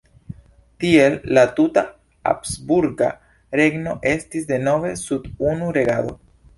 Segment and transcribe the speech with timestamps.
[0.83, 1.83] Tiel la tuta
[2.31, 3.13] habsburga
[3.63, 6.23] regno estis denove sub unu regado.